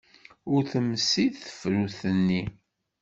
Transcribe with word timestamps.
Ur 0.53 0.61
temsid 0.71 1.33
tefrut-nni. 1.45 2.43